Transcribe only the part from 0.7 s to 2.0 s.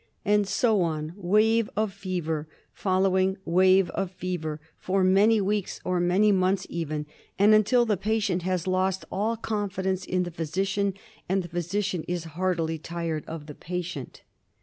on, wave of